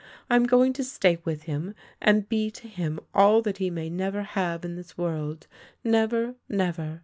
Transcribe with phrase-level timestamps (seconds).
[0.31, 3.87] I am going to stay with him, and be to him all that he may
[3.87, 5.45] never have in this world,
[5.83, 6.99] never— never.